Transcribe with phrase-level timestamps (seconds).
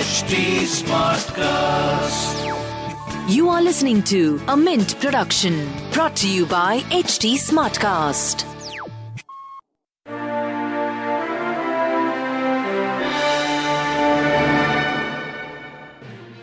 [0.00, 2.36] HT Smartcast.
[3.28, 8.46] You are listening to a Mint production brought to you by HT Smartcast.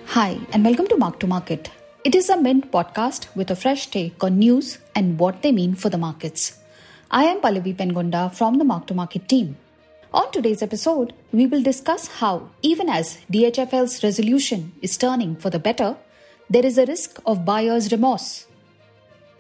[0.06, 1.72] Hi, and welcome to Mark to Market.
[2.04, 5.74] It is a Mint podcast with a fresh take on news and what they mean
[5.74, 6.60] for the markets.
[7.10, 9.58] I am Pallavi Pengonda from the Mark to Market team.
[10.14, 15.60] On today's episode, we will discuss how, even as DHFL's resolution is turning for the
[15.60, 15.98] better,
[16.50, 18.48] there is a risk of buyer's remorse.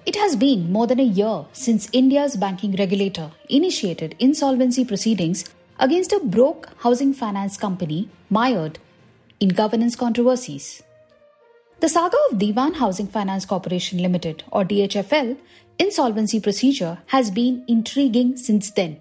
[0.06, 5.46] It has been more than a year since India's banking regulator initiated insolvency proceedings
[5.80, 8.78] against a broke housing finance company mired
[9.40, 10.84] in governance controversies.
[11.80, 15.38] The saga of Dewan Housing Finance Corporation Limited or DHFL
[15.80, 19.00] insolvency procedure has been intriguing since then.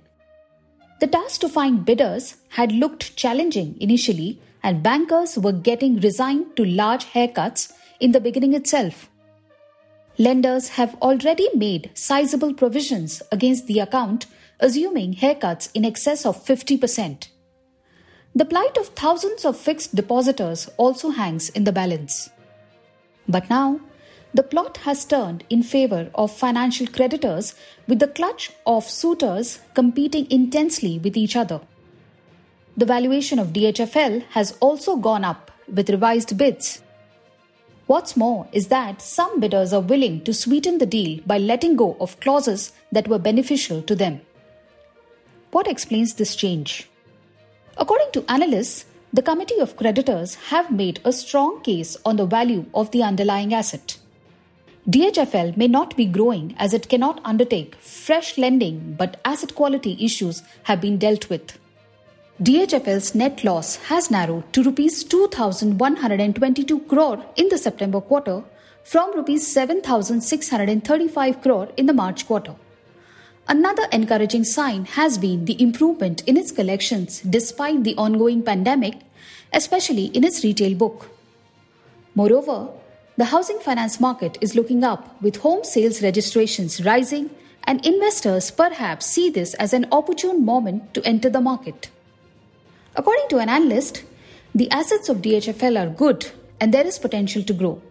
[0.98, 6.64] The task to find bidders had looked challenging initially and bankers were getting resigned to
[6.64, 9.10] large haircuts in the beginning itself.
[10.18, 14.26] Lenders have already made sizable provisions against the account,
[14.58, 17.28] assuming haircuts in excess of 50%.
[18.34, 22.30] The plight of thousands of fixed depositors also hangs in the balance.
[23.28, 23.80] But now,
[24.36, 27.54] the plot has turned in favor of financial creditors
[27.88, 31.60] with the clutch of suitors competing intensely with each other.
[32.76, 36.82] The valuation of DHFL has also gone up with revised bids.
[37.86, 41.96] What's more is that some bidders are willing to sweeten the deal by letting go
[41.98, 44.20] of clauses that were beneficial to them.
[45.50, 46.90] What explains this change?
[47.78, 52.66] According to analysts, the committee of creditors have made a strong case on the value
[52.74, 53.96] of the underlying asset.
[54.88, 60.44] DHFL may not be growing as it cannot undertake fresh lending, but asset quality issues
[60.62, 61.58] have been dealt with.
[62.40, 68.44] DHFL's net loss has narrowed to rupees 2122 crore in the September quarter
[68.84, 72.54] from rupees 7635 crore in the March quarter.
[73.48, 79.00] Another encouraging sign has been the improvement in its collections despite the ongoing pandemic,
[79.52, 81.10] especially in its retail book.
[82.14, 82.68] Moreover,
[83.16, 87.30] the housing finance market is looking up with home sales registrations rising,
[87.64, 91.90] and investors perhaps see this as an opportune moment to enter the market.
[92.94, 94.04] According to an analyst,
[94.54, 97.82] the assets of DHFL are good and there is potential to grow.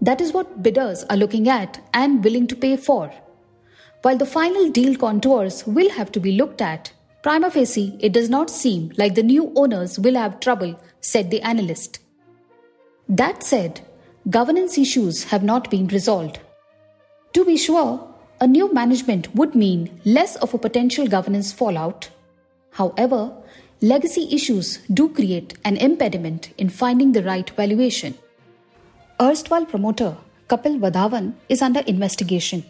[0.00, 3.12] That is what bidders are looking at and willing to pay for.
[4.02, 6.92] While the final deal contours will have to be looked at,
[7.22, 11.42] prima facie it does not seem like the new owners will have trouble, said the
[11.42, 11.98] analyst.
[13.08, 13.80] That said,
[14.30, 16.38] governance issues have not been resolved.
[17.32, 18.06] To be sure,
[18.40, 22.10] a new management would mean less of a potential governance fallout.
[22.72, 23.32] However,
[23.80, 28.18] legacy issues do create an impediment in finding the right valuation.
[29.20, 30.16] Erstwhile promoter
[30.48, 32.64] Kapil Wadhawan is under investigation.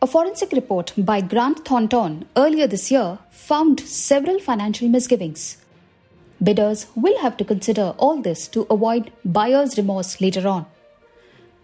[0.00, 5.58] A forensic report by Grant Thornton earlier this year found several financial misgivings.
[6.42, 10.66] Bidders will have to consider all this to avoid buyer's remorse later on.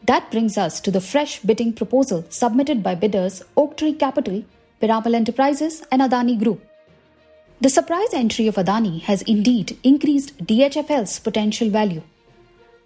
[0.04, 4.44] That brings us to the fresh bidding proposal submitted by bidders Oaktree Capital,
[4.80, 6.64] Piramal Enterprises, and Adani Group.
[7.60, 12.02] The surprise entry of Adani has indeed increased DHFL's potential value.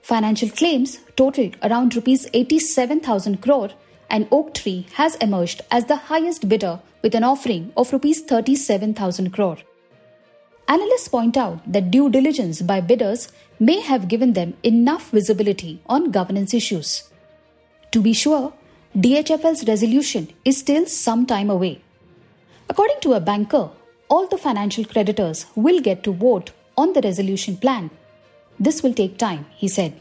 [0.00, 3.70] Financial claims totaled around rupees 87,000 crore
[4.08, 9.58] and Oaktree has emerged as the highest bidder with an offering of rupees 37,000 crore.
[10.68, 13.28] Analysts point out that due diligence by bidders
[13.58, 17.10] may have given them enough visibility on governance issues.
[17.90, 18.52] To be sure,
[18.96, 21.80] DHFL's resolution is still some time away.
[22.68, 23.70] According to a banker,
[24.08, 27.90] all the financial creditors will get to vote on the resolution plan.
[28.58, 30.00] This will take time, he said.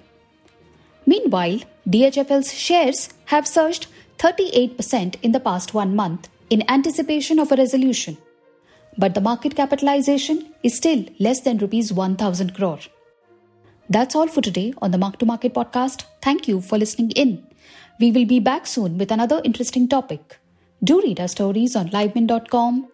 [1.06, 3.88] Meanwhile, DHFL's shares have surged
[4.18, 8.18] 38% in the past one month in anticipation of a resolution.
[8.98, 12.80] But the market capitalization is still less than rupees 1000 crore.
[13.90, 16.06] That's all for today on the Mark to Market podcast.
[16.22, 17.46] Thank you for listening in.
[18.00, 20.38] We will be back soon with another interesting topic.
[20.84, 22.88] Do read our stories on livemint.com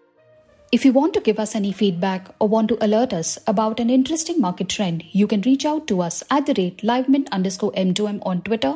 [0.69, 3.89] If you want to give us any feedback or want to alert us about an
[3.89, 8.19] interesting market trend, you can reach out to us at the rate livemint underscore M2M
[8.25, 8.75] on Twitter.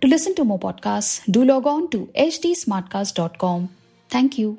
[0.00, 3.68] To listen to more podcasts, do log on to htsmartcast.com.
[4.08, 4.58] Thank you.